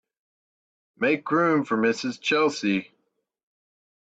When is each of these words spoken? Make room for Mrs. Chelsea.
Make 0.97 1.29
room 1.29 1.63
for 1.63 1.77
Mrs. 1.77 2.19
Chelsea. 2.19 2.91